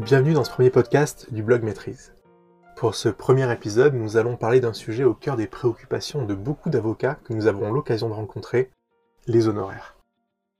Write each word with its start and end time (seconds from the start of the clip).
Bienvenue 0.00 0.32
dans 0.32 0.44
ce 0.44 0.50
premier 0.50 0.70
podcast 0.70 1.26
du 1.30 1.42
blog 1.42 1.62
Maîtrise. 1.62 2.14
Pour 2.74 2.94
ce 2.94 3.10
premier 3.10 3.52
épisode, 3.52 3.92
nous 3.92 4.16
allons 4.16 4.34
parler 4.34 4.58
d'un 4.58 4.72
sujet 4.72 5.04
au 5.04 5.12
cœur 5.12 5.36
des 5.36 5.46
préoccupations 5.46 6.24
de 6.24 6.34
beaucoup 6.34 6.70
d'avocats 6.70 7.18
que 7.22 7.34
nous 7.34 7.46
avons 7.46 7.70
l'occasion 7.70 8.08
de 8.08 8.14
rencontrer, 8.14 8.70
les 9.26 9.46
honoraires. 9.46 9.98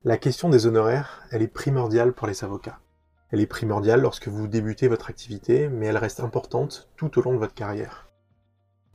La 0.05 0.19
question 0.19 0.51
des 0.51 0.67
honoraires, 0.67 1.23
elle 1.31 1.41
est 1.41 1.49
primordiale 1.49 2.13
pour 2.13 2.27
les 2.27 2.45
avocats. 2.45 2.81
Elle 3.31 3.41
est 3.41 3.47
primordiale 3.47 4.03
lorsque 4.03 4.29
vous 4.29 4.47
débutez 4.47 4.89
votre 4.89 5.09
activité, 5.09 5.69
mais 5.69 5.87
elle 5.87 5.97
reste 5.97 6.21
importante 6.21 6.91
tout 6.97 7.19
au 7.19 7.23
long 7.23 7.33
de 7.33 7.39
votre 7.39 7.55
carrière. 7.55 8.11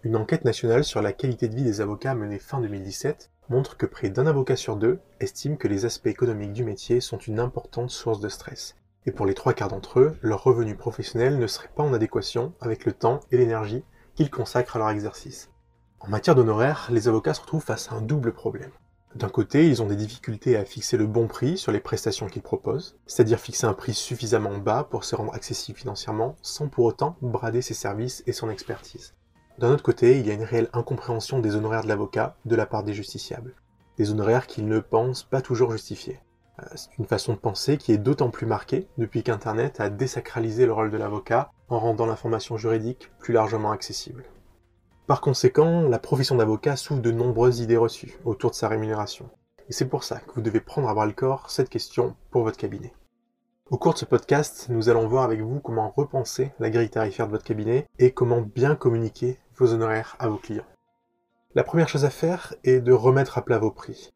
Une 0.04 0.16
enquête 0.16 0.46
nationale 0.46 0.84
sur 0.84 1.02
la 1.02 1.12
qualité 1.12 1.48
de 1.48 1.56
vie 1.56 1.64
des 1.64 1.82
avocats 1.82 2.14
menée 2.14 2.38
fin 2.38 2.62
2017 2.62 3.32
montre 3.50 3.78
que 3.78 3.88
près 3.88 4.12
d'un 4.12 4.28
avocat 4.28 4.56
sur 4.56 4.76
deux 4.76 5.00
estime 5.20 5.58
que 5.58 5.68
les 5.68 5.86
aspects 5.86 6.06
économiques 6.06 6.54
du 6.54 6.64
métier 6.64 7.02
sont 7.02 7.18
une 7.18 7.40
importante 7.40 7.90
source 7.90 8.20
de 8.20 8.30
stress. 8.30 8.76
Et 9.08 9.12
pour 9.12 9.26
les 9.26 9.36
trois 9.36 9.54
quarts 9.54 9.70
d'entre 9.70 10.00
eux, 10.00 10.18
leur 10.22 10.44
revenu 10.44 10.76
professionnel 10.76 11.38
ne 11.38 11.48
serait 11.48 11.72
pas 11.76 11.84
en 11.84 11.94
adéquation 11.94 12.54
avec 12.60 12.86
le 12.86 12.92
temps 12.92 13.20
et 13.32 13.38
l'énergie 13.38 13.84
qu'ils 14.16 14.32
consacrent 14.32 14.78
à 14.78 14.80
leur 14.80 14.90
exercice. 14.90 15.52
En 16.00 16.08
matière 16.08 16.36
d'honoraires, 16.36 16.88
les 16.92 17.08
avocats 17.08 17.34
se 17.34 17.42
retrouvent 17.42 17.64
face 17.64 17.92
à 17.92 17.96
un 17.96 18.02
double 18.02 18.34
problème. 18.34 18.72
D'un 19.16 19.30
côté, 19.30 19.68
ils 19.68 19.82
ont 19.82 19.88
des 19.88 19.96
difficultés 19.96 20.58
à 20.58 20.66
fixer 20.66 20.98
le 20.98 21.08
bon 21.08 21.28
prix 21.28 21.58
sur 21.58 21.72
les 21.72 21.80
prestations 21.80 22.28
qu'ils 22.28 22.42
proposent, 22.42 22.98
c'est-à-dire 23.06 23.40
fixer 23.40 23.66
un 23.66 23.74
prix 23.74 23.94
suffisamment 23.94 24.58
bas 24.58 24.84
pour 24.84 25.06
se 25.06 25.16
rendre 25.16 25.34
accessible 25.34 25.78
financièrement 25.78 26.36
sans 26.42 26.68
pour 26.68 26.86
autant 26.86 27.16
brader 27.22 27.62
ses 27.62 27.74
services 27.74 28.24
et 28.28 28.34
son 28.34 28.50
expertise. 28.50 29.14
D'un 29.58 29.72
autre 29.72 29.84
côté, 29.84 30.20
il 30.20 30.28
y 30.28 30.32
a 30.32 30.34
une 30.34 30.44
réelle 30.44 30.70
incompréhension 30.74 31.40
des 31.40 31.56
honoraires 31.56 31.84
de 31.84 31.88
l'avocat 31.88 32.36
de 32.44 32.56
la 32.56 32.66
part 32.66 32.84
des 32.84 32.94
justiciables, 32.94 33.56
des 33.98 34.12
honoraires 34.12 34.48
qu'ils 34.48 34.68
ne 34.68 34.80
pensent 34.80 35.24
pas 35.24 35.42
toujours 35.42 35.72
justifiés. 35.72 36.20
C'est 36.76 36.98
une 36.98 37.06
façon 37.06 37.34
de 37.34 37.38
penser 37.38 37.78
qui 37.78 37.92
est 37.92 37.98
d'autant 37.98 38.30
plus 38.30 38.48
marquée 38.48 38.88
depuis 38.98 39.24
qu'Internet 39.24 39.80
a 39.80 39.90
désacralisé 39.90 40.66
le 40.66 40.74
rôle 40.74 40.92
de 40.92 40.98
l'avocat 40.98 41.52
en 41.70 41.80
rendant 41.80 42.06
l'information 42.06 42.58
juridique 42.58 43.12
plus 43.20 43.34
largement 43.34 43.72
accessible. 43.72 44.24
Par 45.08 45.22
conséquent, 45.22 45.82
la 45.82 46.00
profession 46.00 46.36
d'avocat 46.36 46.76
souffre 46.76 47.02
de 47.02 47.12
nombreuses 47.12 47.60
idées 47.60 47.78
reçues 47.78 48.18
autour 48.26 48.52
de 48.52 48.56
sa 48.56 48.68
rémunération. 48.68 49.30
Et 49.70 49.74
c'est 49.74 49.88
pour 49.88 50.04
ça 50.04 50.20
que 50.20 50.34
vous 50.34 50.42
devez 50.42 50.60
prendre 50.60 50.90
à 50.90 50.94
bras 50.94 51.06
le 51.06 51.12
corps 51.12 51.50
cette 51.50 51.70
question 51.70 52.16
pour 52.32 52.44
votre 52.44 52.58
cabinet. 52.58 52.94
Au 53.72 53.78
cours 53.78 53.94
de 53.94 54.00
ce 54.00 54.06
podcast, 54.06 54.68
nous 54.70 54.90
allons 54.90 55.08
voir 55.08 55.24
avec 55.24 55.42
vous 55.42 55.60
comment 55.60 55.90
repenser 55.90 56.52
la 56.60 56.70
grille 56.70 56.90
tarifaire 56.90 57.28
de 57.28 57.32
votre 57.32 57.44
cabinet 57.44 57.88
et 57.98 58.12
comment 58.12 58.42
bien 58.42 58.76
communiquer 58.76 59.40
vos 59.58 59.74
honoraires 59.74 60.16
à 60.20 60.28
vos 60.28 60.38
clients. 60.38 60.66
La 61.56 61.64
première 61.64 61.88
chose 61.88 62.06
à 62.06 62.10
faire 62.10 62.54
est 62.64 62.80
de 62.80 62.92
remettre 62.92 63.38
à 63.38 63.46
plat 63.46 63.58
vos 63.58 63.72
prix. 63.72 64.12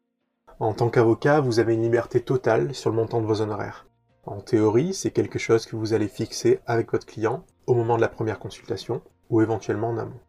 En 0.60 0.74
tant 0.74 0.90
qu'avocat, 0.90 1.40
vous 1.40 1.58
avez 1.58 1.72
une 1.72 1.80
liberté 1.80 2.20
totale 2.20 2.74
sur 2.74 2.90
le 2.90 2.96
montant 2.96 3.22
de 3.22 3.26
vos 3.26 3.40
honoraires. 3.40 3.86
En 4.26 4.42
théorie, 4.42 4.92
c'est 4.92 5.10
quelque 5.10 5.38
chose 5.38 5.64
que 5.64 5.74
vous 5.74 5.94
allez 5.94 6.06
fixer 6.06 6.60
avec 6.66 6.92
votre 6.92 7.06
client 7.06 7.46
au 7.66 7.72
moment 7.72 7.96
de 7.96 8.02
la 8.02 8.10
première 8.10 8.38
consultation 8.38 9.00
ou 9.30 9.40
éventuellement 9.40 9.88
en 9.88 9.96
amont. 9.96 10.20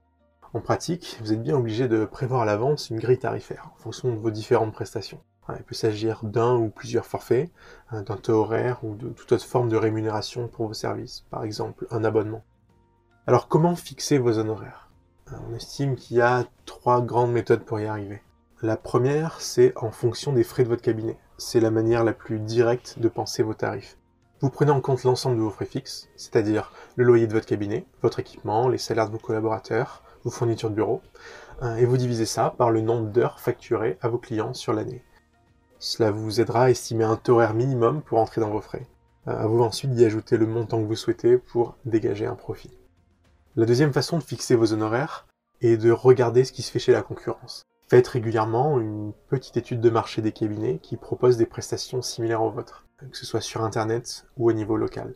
En 0.53 0.61
pratique, 0.61 1.17
vous 1.19 1.33
êtes 1.33 1.43
bien 1.43 1.57
obligé 1.57 1.89
de 1.89 2.05
prévoir 2.05 2.43
à 2.43 2.45
l'avance 2.45 2.89
une 2.89 2.99
grille 2.99 3.19
tarifaire 3.19 3.71
en 3.75 3.77
fonction 3.77 4.09
de 4.09 4.17
vos 4.17 4.31
différentes 4.31 4.71
prestations. 4.71 5.19
Il 5.57 5.65
peut 5.65 5.75
s'agir 5.75 6.21
d'un 6.23 6.55
ou 6.55 6.69
plusieurs 6.69 7.05
forfaits, 7.05 7.51
hein, 7.89 8.01
d'un 8.03 8.15
taux 8.15 8.39
horaire 8.39 8.85
ou 8.85 8.95
de 8.95 9.09
toute 9.09 9.33
autre 9.33 9.43
forme 9.43 9.67
de 9.67 9.75
rémunération 9.75 10.47
pour 10.47 10.67
vos 10.67 10.73
services, 10.73 11.25
par 11.29 11.43
exemple 11.43 11.87
un 11.91 12.05
abonnement. 12.05 12.45
Alors 13.27 13.49
comment 13.49 13.75
fixer 13.75 14.17
vos 14.17 14.37
honoraires? 14.37 14.89
On 15.49 15.53
estime 15.53 15.97
qu'il 15.97 16.17
y 16.17 16.21
a 16.21 16.45
trois 16.65 17.01
grandes 17.01 17.33
méthodes 17.33 17.65
pour 17.65 17.81
y 17.81 17.85
arriver. 17.85 18.21
La 18.63 18.77
première, 18.77 19.41
c'est 19.41 19.73
en 19.75 19.89
fonction 19.89 20.33
des 20.33 20.43
frais 20.43 20.63
de 20.63 20.69
votre 20.69 20.83
cabinet. 20.83 21.17
C'est 21.39 21.59
la 21.59 21.71
manière 21.71 22.03
la 22.03 22.13
plus 22.13 22.37
directe 22.37 22.99
de 22.99 23.09
penser 23.09 23.41
vos 23.41 23.55
tarifs. 23.55 23.97
Vous 24.39 24.51
prenez 24.51 24.69
en 24.69 24.81
compte 24.81 25.03
l'ensemble 25.03 25.37
de 25.37 25.41
vos 25.41 25.49
frais 25.49 25.65
fixes, 25.65 26.09
c'est-à-dire 26.15 26.71
le 26.95 27.03
loyer 27.03 27.25
de 27.25 27.33
votre 27.33 27.47
cabinet, 27.47 27.87
votre 28.03 28.19
équipement, 28.19 28.69
les 28.69 28.77
salaires 28.77 29.07
de 29.07 29.13
vos 29.13 29.17
collaborateurs, 29.17 30.03
vos 30.23 30.29
fournitures 30.29 30.69
de 30.69 30.75
bureau, 30.75 31.01
hein, 31.59 31.75
et 31.77 31.85
vous 31.85 31.97
divisez 31.97 32.27
ça 32.27 32.53
par 32.55 32.69
le 32.69 32.81
nombre 32.81 33.09
d'heures 33.09 33.39
facturées 33.39 33.97
à 33.99 34.09
vos 34.09 34.19
clients 34.19 34.53
sur 34.53 34.73
l'année. 34.73 35.03
Cela 35.79 36.11
vous 36.11 36.39
aidera 36.39 36.65
à 36.65 36.69
estimer 36.69 37.05
un 37.05 37.15
taux 37.15 37.37
horaire 37.37 37.55
minimum 37.55 38.03
pour 38.03 38.19
entrer 38.19 38.41
dans 38.41 38.51
vos 38.51 38.61
frais. 38.61 38.85
À 39.25 39.47
vous 39.47 39.63
ensuite 39.63 39.95
d'y 39.95 40.05
ajouter 40.05 40.37
le 40.37 40.45
montant 40.45 40.79
que 40.79 40.87
vous 40.87 40.95
souhaitez 40.95 41.39
pour 41.39 41.77
dégager 41.85 42.27
un 42.27 42.35
profit. 42.35 42.77
La 43.55 43.65
deuxième 43.65 43.91
façon 43.91 44.19
de 44.19 44.23
fixer 44.23 44.53
vos 44.53 44.71
honoraires 44.71 45.25
est 45.61 45.77
de 45.77 45.89
regarder 45.89 46.43
ce 46.43 46.51
qui 46.51 46.61
se 46.61 46.71
fait 46.71 46.77
chez 46.77 46.91
la 46.91 47.01
concurrence. 47.01 47.63
Faites 47.91 48.07
régulièrement 48.07 48.79
une 48.79 49.11
petite 49.27 49.57
étude 49.57 49.81
de 49.81 49.89
marché 49.89 50.21
des 50.21 50.31
cabinets 50.31 50.79
qui 50.81 50.95
proposent 50.95 51.35
des 51.35 51.45
prestations 51.45 52.01
similaires 52.01 52.41
aux 52.41 52.49
vôtres, 52.49 52.85
que 52.97 53.17
ce 53.17 53.25
soit 53.25 53.41
sur 53.41 53.63
Internet 53.63 54.27
ou 54.37 54.47
au 54.47 54.53
niveau 54.53 54.77
local. 54.77 55.13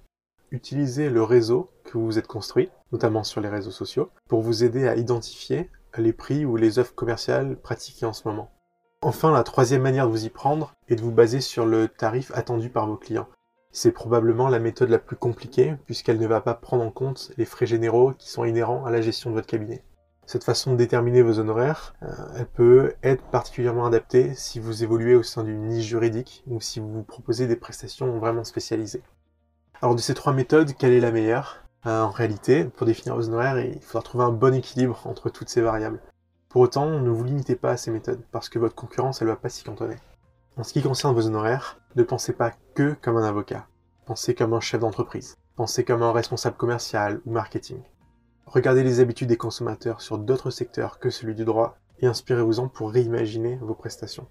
Utilisez 0.51 1.09
le 1.09 1.23
réseau 1.23 1.69
que 1.85 1.97
vous 1.97 2.05
vous 2.05 2.17
êtes 2.19 2.27
construit, 2.27 2.69
notamment 2.91 3.23
sur 3.23 3.39
les 3.39 3.47
réseaux 3.47 3.71
sociaux, 3.71 4.09
pour 4.27 4.41
vous 4.41 4.65
aider 4.65 4.89
à 4.89 4.97
identifier 4.97 5.69
les 5.97 6.11
prix 6.11 6.43
ou 6.43 6.57
les 6.57 6.77
offres 6.77 6.93
commerciales 6.93 7.55
pratiquées 7.55 8.07
en 8.07 8.11
ce 8.11 8.27
moment. 8.27 8.51
Enfin, 9.01 9.31
la 9.31 9.43
troisième 9.43 9.83
manière 9.83 10.07
de 10.07 10.11
vous 10.11 10.25
y 10.25 10.29
prendre 10.29 10.73
est 10.89 10.97
de 10.97 11.01
vous 11.01 11.13
baser 11.13 11.39
sur 11.39 11.65
le 11.65 11.87
tarif 11.87 12.33
attendu 12.35 12.69
par 12.69 12.87
vos 12.87 12.97
clients. 12.97 13.29
C'est 13.71 13.93
probablement 13.93 14.49
la 14.49 14.59
méthode 14.59 14.89
la 14.89 14.99
plus 14.99 15.15
compliquée 15.15 15.75
puisqu'elle 15.85 16.19
ne 16.19 16.27
va 16.27 16.41
pas 16.41 16.55
prendre 16.55 16.83
en 16.83 16.91
compte 16.91 17.31
les 17.37 17.45
frais 17.45 17.67
généraux 17.67 18.11
qui 18.11 18.29
sont 18.29 18.43
inhérents 18.43 18.83
à 18.83 18.91
la 18.91 18.99
gestion 18.99 19.29
de 19.29 19.35
votre 19.35 19.47
cabinet. 19.47 19.85
Cette 20.27 20.43
façon 20.43 20.71
de 20.71 20.77
déterminer 20.77 21.21
vos 21.21 21.37
honoraires, 21.37 21.93
euh, 22.01 22.07
elle 22.37 22.47
peut 22.47 22.93
être 23.03 23.23
particulièrement 23.25 23.85
adaptée 23.85 24.33
si 24.33 24.59
vous 24.59 24.83
évoluez 24.83 25.15
au 25.15 25.21
sein 25.21 25.43
d'une 25.43 25.67
niche 25.67 25.85
juridique 25.85 26.43
ou 26.47 26.59
si 26.59 26.79
vous 26.79 27.03
proposez 27.03 27.45
des 27.45 27.55
prestations 27.55 28.17
vraiment 28.17 28.43
spécialisées. 28.43 29.03
Alors 29.81 29.93
de 29.93 30.01
ces 30.01 30.15
trois 30.15 30.33
méthodes, 30.33 30.73
quelle 30.73 30.93
est 30.93 30.99
la 30.99 31.11
meilleure? 31.11 31.63
Euh, 31.85 32.01
En 32.01 32.09
réalité, 32.09 32.63
pour 32.63 32.87
définir 32.87 33.15
vos 33.15 33.27
honoraires, 33.27 33.59
il 33.59 33.79
faudra 33.81 34.01
trouver 34.01 34.23
un 34.23 34.31
bon 34.31 34.55
équilibre 34.55 34.99
entre 35.05 35.29
toutes 35.29 35.49
ces 35.49 35.61
variables. 35.61 36.01
Pour 36.49 36.61
autant, 36.61 36.89
ne 36.99 37.09
vous 37.09 37.23
limitez 37.23 37.55
pas 37.55 37.71
à 37.71 37.77
ces 37.77 37.91
méthodes, 37.91 38.23
parce 38.31 38.49
que 38.49 38.57
votre 38.57 38.75
concurrence, 38.75 39.21
elle 39.21 39.27
va 39.27 39.35
pas 39.35 39.49
s'y 39.49 39.63
cantonner. 39.63 39.97
En 40.57 40.63
ce 40.63 40.73
qui 40.73 40.81
concerne 40.81 41.13
vos 41.13 41.27
honoraires, 41.27 41.77
ne 41.95 42.03
pensez 42.03 42.33
pas 42.33 42.53
que 42.73 42.95
comme 43.01 43.17
un 43.17 43.27
avocat. 43.27 43.67
Pensez 44.05 44.33
comme 44.33 44.53
un 44.53 44.59
chef 44.61 44.79
d'entreprise. 44.79 45.37
Pensez 45.55 45.83
comme 45.83 46.01
un 46.01 46.13
responsable 46.13 46.55
commercial 46.55 47.21
ou 47.25 47.31
marketing. 47.31 47.77
Regardez 48.45 48.83
les 48.83 48.99
habitudes 48.99 49.29
des 49.29 49.37
consommateurs 49.37 50.01
sur 50.01 50.17
d'autres 50.17 50.51
secteurs 50.51 50.99
que 50.99 51.09
celui 51.09 51.35
du 51.35 51.45
droit 51.45 51.77
et 51.99 52.07
inspirez-vous-en 52.07 52.67
pour 52.67 52.91
réimaginer 52.91 53.57
vos 53.61 53.73
prestations. 53.73 54.27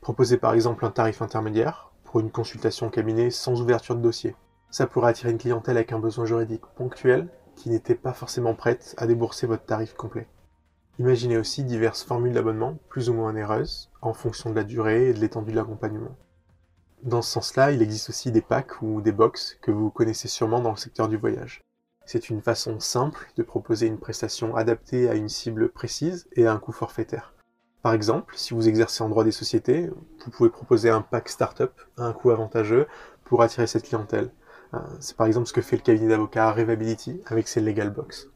Proposez 0.00 0.38
par 0.38 0.54
exemple 0.54 0.84
un 0.84 0.90
tarif 0.90 1.22
intermédiaire 1.22 1.92
pour 2.04 2.20
une 2.20 2.30
consultation 2.30 2.88
cabinet 2.88 3.30
sans 3.30 3.60
ouverture 3.60 3.96
de 3.96 4.00
dossier. 4.00 4.34
Ça 4.70 4.86
pourrait 4.86 5.10
attirer 5.10 5.30
une 5.30 5.38
clientèle 5.38 5.76
avec 5.76 5.92
un 5.92 5.98
besoin 5.98 6.24
juridique 6.24 6.64
ponctuel 6.76 7.28
qui 7.54 7.68
n'était 7.68 7.94
pas 7.94 8.14
forcément 8.14 8.54
prête 8.54 8.94
à 8.96 9.06
débourser 9.06 9.46
votre 9.46 9.64
tarif 9.64 9.94
complet. 9.94 10.26
Imaginez 10.98 11.36
aussi 11.36 11.64
diverses 11.64 12.02
formules 12.02 12.32
d'abonnement, 12.32 12.78
plus 12.88 13.10
ou 13.10 13.14
moins 13.14 13.30
onéreuses, 13.30 13.90
en 14.00 14.14
fonction 14.14 14.50
de 14.50 14.56
la 14.56 14.64
durée 14.64 15.10
et 15.10 15.14
de 15.14 15.20
l'étendue 15.20 15.50
de 15.50 15.56
l'accompagnement. 15.56 16.16
Dans 17.02 17.22
ce 17.22 17.32
sens-là, 17.32 17.72
il 17.72 17.82
existe 17.82 18.10
aussi 18.10 18.32
des 18.32 18.42
packs 18.42 18.82
ou 18.82 19.00
des 19.00 19.12
box 19.12 19.58
que 19.62 19.70
vous 19.70 19.90
connaissez 19.90 20.28
sûrement 20.28 20.60
dans 20.60 20.70
le 20.70 20.76
secteur 20.76 21.08
du 21.08 21.16
voyage. 21.16 21.62
C'est 22.12 22.28
une 22.28 22.42
façon 22.42 22.80
simple 22.80 23.30
de 23.36 23.44
proposer 23.44 23.86
une 23.86 24.00
prestation 24.00 24.56
adaptée 24.56 25.08
à 25.08 25.14
une 25.14 25.28
cible 25.28 25.68
précise 25.68 26.26
et 26.32 26.44
à 26.44 26.52
un 26.52 26.58
coût 26.58 26.72
forfaitaire. 26.72 27.34
Par 27.82 27.94
exemple, 27.94 28.34
si 28.36 28.52
vous 28.52 28.68
exercez 28.68 29.04
en 29.04 29.08
droit 29.08 29.22
des 29.22 29.30
sociétés, 29.30 29.88
vous 30.24 30.30
pouvez 30.32 30.50
proposer 30.50 30.90
un 30.90 31.02
pack 31.02 31.28
startup 31.28 31.70
à 31.96 32.02
un 32.02 32.12
coût 32.12 32.32
avantageux 32.32 32.88
pour 33.22 33.42
attirer 33.42 33.68
cette 33.68 33.84
clientèle. 33.84 34.32
Euh, 34.74 34.78
c'est 34.98 35.16
par 35.16 35.28
exemple 35.28 35.46
ce 35.46 35.52
que 35.52 35.62
fait 35.62 35.76
le 35.76 35.82
cabinet 35.82 36.08
d'avocats 36.08 36.50
Revability 36.50 37.22
avec 37.26 37.46
ses 37.46 37.60
Legal 37.60 37.90
Box. 37.90 38.26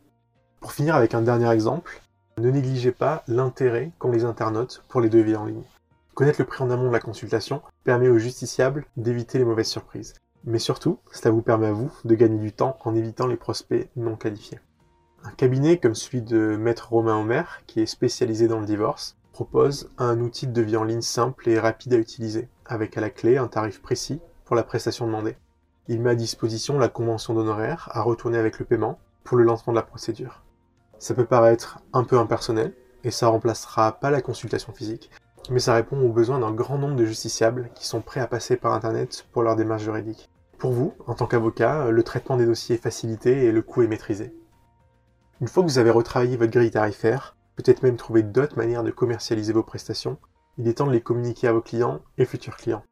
Pour 0.61 0.71
finir 0.71 0.95
avec 0.95 1.13
un 1.13 1.23
dernier 1.23 1.51
exemple, 1.51 2.01
ne 2.39 2.51
négligez 2.51 2.93
pas 2.93 3.25
l'intérêt 3.27 3.91
qu'ont 3.99 4.13
les 4.13 4.25
internautes 4.25 4.85
pour 4.87 5.01
les 5.01 5.11
devis 5.11 5.35
en 5.35 5.47
ligne. 5.47 5.65
Connaître 6.15 6.41
le 6.41 6.47
prix 6.47 6.63
en 6.63 6.71
amont 6.71 6.87
de 6.87 6.93
la 6.93 7.01
consultation 7.01 7.61
permet 7.83 8.09
aux 8.09 8.19
justiciables 8.19 8.87
d'éviter 8.97 9.39
les 9.39 9.45
mauvaises 9.45 9.67
surprises. 9.67 10.15
Mais 10.47 10.59
surtout, 10.59 10.99
cela 11.11 11.31
vous 11.31 11.43
permet 11.43 11.69
à 11.69 11.73
vous 11.73 11.91
de 12.05 12.15
gagner 12.15 12.39
du 12.39 12.53
temps 12.53 12.77
en 12.85 12.95
évitant 12.95 13.27
les 13.27 13.37
prospects 13.37 13.89
non 13.97 14.17
qualifiés. 14.17 14.61
Un 15.25 15.31
cabinet 15.31 15.79
comme 15.79 15.95
celui 15.95 16.21
de 16.21 16.57
Maître 16.57 16.91
Romain 16.91 17.19
Omer, 17.19 17.63
qui 17.67 17.81
est 17.81 17.87
spécialisé 17.87 18.47
dans 18.47 18.61
le 18.61 18.67
divorce, 18.67 19.17
propose 19.33 19.91
un 19.97 20.21
outil 20.21 20.47
de 20.47 20.53
devis 20.53 20.77
en 20.77 20.85
ligne 20.85 21.01
simple 21.01 21.49
et 21.49 21.59
rapide 21.59 21.95
à 21.95 21.99
utiliser, 21.99 22.49
avec 22.67 22.99
à 22.99 23.01
la 23.01 23.09
clé 23.09 23.39
un 23.39 23.49
tarif 23.49 23.81
précis 23.81 24.21
pour 24.45 24.55
la 24.55 24.63
prestation 24.63 25.07
demandée. 25.07 25.37
Il 25.89 26.01
met 26.01 26.11
à 26.11 26.15
disposition 26.15 26.79
la 26.79 26.89
convention 26.89 27.33
d'honoraires 27.33 27.89
à 27.93 28.03
retourner 28.03 28.39
avec 28.39 28.59
le 28.59 28.67
paiement 28.67 28.99
pour 29.25 29.39
le 29.39 29.45
lancement 29.45 29.73
de 29.73 29.79
la 29.79 29.83
procédure. 29.83 30.43
Ça 30.99 31.15
peut 31.15 31.25
paraître 31.25 31.79
un 31.95 32.05
peu 32.05 32.19
impersonnel, 32.19 32.75
et 33.03 33.11
ça 33.11 33.29
remplacera 33.29 33.93
pas 33.93 34.11
la 34.11 34.23
consultation 34.23 34.73
physique, 34.73 35.11
mais 35.51 35.59
ça 35.59 35.75
répond 35.75 36.01
aux 36.01 36.13
besoins 36.13 36.39
d'un 36.39 36.53
grand 36.53 36.79
nombre 36.79 36.97
de 36.97 37.05
justiciables 37.05 37.71
qui 37.75 37.87
sont 37.87 38.01
prêts 38.03 38.21
à 38.21 38.27
passer 38.27 38.57
par 38.57 38.73
Internet 38.73 39.27
pour 39.33 39.43
leur 39.43 39.57
démarche 39.57 39.83
juridique. 39.83 40.31
Pour 40.59 40.73
vous, 40.73 40.95
en 41.07 41.15
tant 41.15 41.27
qu'avocat, 41.27 41.91
le 41.91 42.03
traitement 42.03 42.37
des 42.37 42.47
dossiers 42.47 42.77
est 42.77 42.83
facilité 42.83 43.45
et 43.45 43.53
le 43.53 43.63
coût 43.63 43.83
est 43.83 43.89
maîtrisé. 43.89 44.35
Une 45.41 45.49
fois 45.49 45.63
que 45.63 45.69
vous 45.69 45.79
avez 45.79 45.91
retravaillé 45.91 46.37
votre 46.37 46.53
grille 46.53 46.71
tarifaire, 46.71 47.37
peut-être 47.57 47.83
même 47.83 47.97
trouvé 47.97 48.23
d'autres 48.23 48.57
manières 48.57 48.85
de 48.85 48.91
commercialiser 48.91 49.53
vos 49.53 49.63
prestations, 49.63 50.19
il 50.57 50.69
est 50.69 50.75
temps 50.75 50.87
de 50.87 50.93
les 50.93 51.01
communiquer 51.01 51.49
à 51.49 51.53
vos 51.53 51.61
clients 51.61 52.01
et 52.19 52.25
futurs 52.25 52.57
clients. 52.57 52.85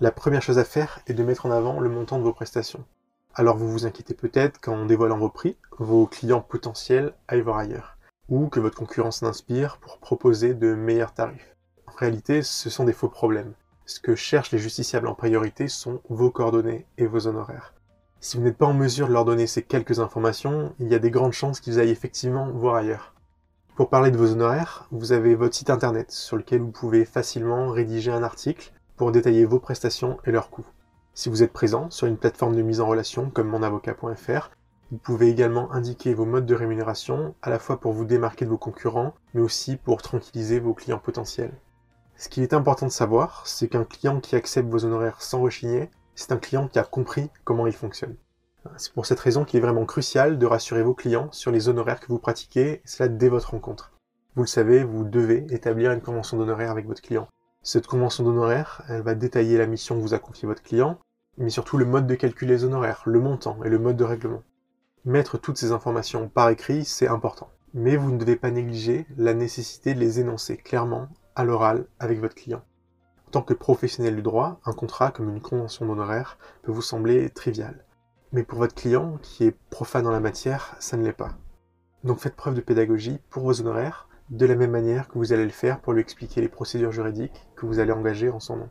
La 0.00 0.12
première 0.12 0.42
chose 0.42 0.58
à 0.58 0.64
faire 0.64 1.00
est 1.06 1.14
de 1.14 1.24
mettre 1.24 1.46
en 1.46 1.50
avant 1.50 1.80
le 1.80 1.88
montant 1.88 2.18
de 2.18 2.22
vos 2.22 2.32
prestations. 2.32 2.84
Alors 3.34 3.56
vous 3.56 3.70
vous 3.70 3.86
inquiétez 3.86 4.14
peut-être 4.14 4.60
qu'en 4.60 4.86
dévoilant 4.86 5.18
vos 5.18 5.28
prix, 5.28 5.56
vos 5.78 6.06
clients 6.06 6.40
potentiels 6.40 7.14
aillent 7.28 7.40
voir 7.40 7.58
ailleurs, 7.58 7.98
ou 8.28 8.48
que 8.48 8.60
votre 8.60 8.78
concurrence 8.78 9.22
n'inspire 9.22 9.78
pour 9.78 9.98
proposer 9.98 10.54
de 10.54 10.74
meilleurs 10.74 11.14
tarifs. 11.14 11.56
En 11.86 11.92
réalité, 11.92 12.42
ce 12.42 12.70
sont 12.70 12.84
des 12.84 12.92
faux 12.92 13.08
problèmes. 13.08 13.54
Ce 13.92 14.00
que 14.00 14.14
cherchent 14.14 14.52
les 14.52 14.58
justiciables 14.58 15.06
en 15.06 15.14
priorité 15.14 15.68
sont 15.68 16.00
vos 16.08 16.30
coordonnées 16.30 16.86
et 16.96 17.04
vos 17.04 17.26
honoraires. 17.26 17.74
Si 18.20 18.38
vous 18.38 18.42
n'êtes 18.42 18.56
pas 18.56 18.64
en 18.64 18.72
mesure 18.72 19.06
de 19.06 19.12
leur 19.12 19.26
donner 19.26 19.46
ces 19.46 19.62
quelques 19.62 20.00
informations, 20.00 20.74
il 20.78 20.88
y 20.88 20.94
a 20.94 20.98
des 20.98 21.10
grandes 21.10 21.34
chances 21.34 21.60
qu'ils 21.60 21.78
aillent 21.78 21.90
effectivement 21.90 22.50
voir 22.52 22.76
ailleurs. 22.76 23.14
Pour 23.76 23.90
parler 23.90 24.10
de 24.10 24.16
vos 24.16 24.32
honoraires, 24.32 24.88
vous 24.92 25.12
avez 25.12 25.34
votre 25.34 25.54
site 25.54 25.68
internet 25.68 26.10
sur 26.10 26.38
lequel 26.38 26.62
vous 26.62 26.70
pouvez 26.70 27.04
facilement 27.04 27.68
rédiger 27.68 28.10
un 28.10 28.22
article 28.22 28.72
pour 28.96 29.12
détailler 29.12 29.44
vos 29.44 29.58
prestations 29.58 30.16
et 30.24 30.32
leurs 30.32 30.48
coûts. 30.48 30.66
Si 31.12 31.28
vous 31.28 31.42
êtes 31.42 31.52
présent 31.52 31.90
sur 31.90 32.06
une 32.06 32.16
plateforme 32.16 32.56
de 32.56 32.62
mise 32.62 32.80
en 32.80 32.86
relation 32.86 33.28
comme 33.28 33.48
monavocat.fr, 33.48 34.50
vous 34.90 34.98
pouvez 34.98 35.28
également 35.28 35.70
indiquer 35.70 36.14
vos 36.14 36.24
modes 36.24 36.46
de 36.46 36.54
rémunération, 36.54 37.34
à 37.42 37.50
la 37.50 37.58
fois 37.58 37.78
pour 37.78 37.92
vous 37.92 38.06
démarquer 38.06 38.46
de 38.46 38.50
vos 38.50 38.56
concurrents, 38.56 39.12
mais 39.34 39.42
aussi 39.42 39.76
pour 39.76 40.00
tranquilliser 40.00 40.60
vos 40.60 40.72
clients 40.72 40.98
potentiels. 40.98 41.52
Ce 42.16 42.28
qu'il 42.28 42.42
est 42.42 42.54
important 42.54 42.86
de 42.86 42.92
savoir, 42.92 43.46
c'est 43.46 43.68
qu'un 43.68 43.84
client 43.84 44.20
qui 44.20 44.36
accepte 44.36 44.68
vos 44.68 44.84
honoraires 44.84 45.22
sans 45.22 45.40
rechigner, 45.40 45.90
c'est 46.14 46.32
un 46.32 46.36
client 46.36 46.68
qui 46.68 46.78
a 46.78 46.84
compris 46.84 47.30
comment 47.44 47.66
ils 47.66 47.72
fonctionnent. 47.72 48.16
C'est 48.76 48.92
pour 48.92 49.06
cette 49.06 49.20
raison 49.20 49.44
qu'il 49.44 49.58
est 49.58 49.62
vraiment 49.62 49.86
crucial 49.86 50.38
de 50.38 50.46
rassurer 50.46 50.82
vos 50.82 50.94
clients 50.94 51.28
sur 51.32 51.50
les 51.50 51.68
honoraires 51.68 52.00
que 52.00 52.06
vous 52.06 52.18
pratiquez, 52.18 52.74
et 52.74 52.82
cela 52.84 53.08
dès 53.08 53.28
votre 53.28 53.50
rencontre. 53.50 53.92
Vous 54.36 54.42
le 54.42 54.48
savez, 54.48 54.84
vous 54.84 55.04
devez 55.04 55.46
établir 55.50 55.90
une 55.92 56.00
convention 56.00 56.36
d'honoraires 56.36 56.70
avec 56.70 56.86
votre 56.86 57.02
client. 57.02 57.28
Cette 57.62 57.86
convention 57.86 58.24
d'honoraires, 58.24 58.82
elle 58.88 59.02
va 59.02 59.14
détailler 59.14 59.58
la 59.58 59.66
mission 59.66 59.96
que 59.96 60.00
vous 60.00 60.14
a 60.14 60.18
confiée 60.18 60.48
votre 60.48 60.62
client, 60.62 60.98
mais 61.38 61.50
surtout 61.50 61.76
le 61.76 61.84
mode 61.84 62.06
de 62.06 62.14
calcul 62.14 62.48
des 62.48 62.64
honoraires, 62.64 63.02
le 63.06 63.20
montant 63.20 63.62
et 63.64 63.68
le 63.68 63.78
mode 63.78 63.96
de 63.96 64.04
règlement. 64.04 64.42
Mettre 65.04 65.38
toutes 65.38 65.58
ces 65.58 65.72
informations 65.72 66.28
par 66.28 66.48
écrit, 66.48 66.84
c'est 66.84 67.08
important. 67.08 67.50
Mais 67.74 67.96
vous 67.96 68.12
ne 68.12 68.18
devez 68.18 68.36
pas 68.36 68.50
négliger 68.50 69.06
la 69.16 69.34
nécessité 69.34 69.94
de 69.94 70.00
les 70.00 70.20
énoncer 70.20 70.56
clairement 70.56 71.08
à 71.36 71.44
l'oral 71.44 71.86
avec 71.98 72.20
votre 72.20 72.34
client. 72.34 72.62
En 73.28 73.30
tant 73.30 73.42
que 73.42 73.54
professionnel 73.54 74.16
du 74.16 74.22
droit, 74.22 74.60
un 74.64 74.72
contrat 74.72 75.10
comme 75.10 75.30
une 75.30 75.40
convention 75.40 75.86
d'honoraires 75.86 76.38
peut 76.62 76.72
vous 76.72 76.82
sembler 76.82 77.30
trivial. 77.30 77.84
Mais 78.32 78.42
pour 78.42 78.58
votre 78.58 78.74
client, 78.74 79.18
qui 79.22 79.44
est 79.44 79.56
profane 79.70 80.04
dans 80.04 80.10
la 80.10 80.20
matière, 80.20 80.76
ça 80.78 80.96
ne 80.96 81.04
l'est 81.04 81.12
pas. 81.12 81.32
Donc 82.04 82.18
faites 82.18 82.36
preuve 82.36 82.54
de 82.54 82.60
pédagogie 82.60 83.20
pour 83.30 83.44
vos 83.44 83.60
honoraires, 83.60 84.08
de 84.30 84.46
la 84.46 84.54
même 84.54 84.70
manière 84.70 85.08
que 85.08 85.18
vous 85.18 85.32
allez 85.32 85.44
le 85.44 85.50
faire 85.50 85.80
pour 85.80 85.92
lui 85.92 86.00
expliquer 86.00 86.40
les 86.40 86.48
procédures 86.48 86.92
juridiques 86.92 87.46
que 87.56 87.66
vous 87.66 87.78
allez 87.78 87.92
engager 87.92 88.30
en 88.30 88.40
son 88.40 88.56
nom. 88.56 88.70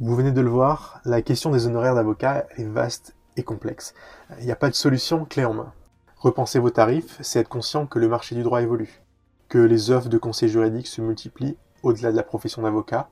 Vous 0.00 0.14
venez 0.14 0.32
de 0.32 0.40
le 0.40 0.50
voir, 0.50 1.00
la 1.04 1.22
question 1.22 1.50
des 1.50 1.66
honoraires 1.66 1.94
d'avocat 1.94 2.46
est 2.56 2.64
vaste 2.64 3.16
et 3.36 3.42
complexe. 3.42 3.94
Il 4.38 4.44
n'y 4.44 4.52
a 4.52 4.56
pas 4.56 4.70
de 4.70 4.74
solution 4.74 5.24
clé 5.24 5.44
en 5.44 5.54
main. 5.54 5.72
Repenser 6.16 6.58
vos 6.58 6.70
tarifs, 6.70 7.18
c'est 7.22 7.40
être 7.40 7.48
conscient 7.48 7.86
que 7.86 7.98
le 7.98 8.08
marché 8.08 8.34
du 8.34 8.42
droit 8.42 8.62
évolue, 8.62 9.02
que 9.48 9.58
les 9.58 9.90
offres 9.90 10.08
de 10.08 10.18
conseils 10.18 10.48
juridiques 10.48 10.86
se 10.86 11.00
multiplient 11.00 11.56
au-delà 11.82 12.10
de 12.10 12.16
la 12.16 12.22
profession 12.22 12.62
d'avocat, 12.62 13.10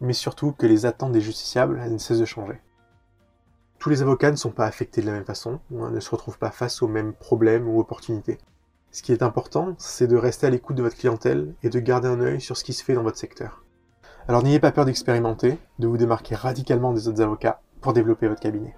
mais 0.00 0.12
surtout 0.12 0.52
que 0.52 0.66
les 0.66 0.86
attentes 0.86 1.12
des 1.12 1.20
justiciables 1.20 1.80
ne 1.88 1.98
cessent 1.98 2.18
de 2.18 2.24
changer. 2.24 2.60
Tous 3.78 3.90
les 3.90 4.02
avocats 4.02 4.30
ne 4.30 4.36
sont 4.36 4.50
pas 4.50 4.66
affectés 4.66 5.00
de 5.00 5.06
la 5.06 5.12
même 5.12 5.24
façon, 5.24 5.60
ne 5.70 6.00
se 6.00 6.10
retrouvent 6.10 6.38
pas 6.38 6.50
face 6.50 6.82
aux 6.82 6.88
mêmes 6.88 7.12
problèmes 7.12 7.68
ou 7.68 7.80
opportunités. 7.80 8.38
Ce 8.90 9.02
qui 9.02 9.12
est 9.12 9.22
important, 9.22 9.74
c'est 9.78 10.06
de 10.06 10.16
rester 10.16 10.46
à 10.46 10.50
l'écoute 10.50 10.76
de 10.76 10.82
votre 10.82 10.96
clientèle 10.96 11.54
et 11.62 11.68
de 11.68 11.80
garder 11.80 12.08
un 12.08 12.20
œil 12.20 12.40
sur 12.40 12.56
ce 12.56 12.64
qui 12.64 12.72
se 12.72 12.84
fait 12.84 12.94
dans 12.94 13.02
votre 13.02 13.18
secteur. 13.18 13.64
Alors 14.28 14.42
n'ayez 14.42 14.60
pas 14.60 14.72
peur 14.72 14.84
d'expérimenter, 14.86 15.58
de 15.78 15.86
vous 15.86 15.98
démarquer 15.98 16.34
radicalement 16.34 16.92
des 16.92 17.08
autres 17.08 17.20
avocats 17.20 17.60
pour 17.80 17.92
développer 17.92 18.28
votre 18.28 18.40
cabinet. 18.40 18.74